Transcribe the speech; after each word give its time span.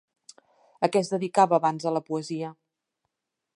A 0.87 0.89
què 0.95 1.03
es 1.05 1.11
dedicava 1.15 1.57
abans 1.61 1.87
de 1.89 1.95
la 1.99 2.03
poesia? 2.09 2.53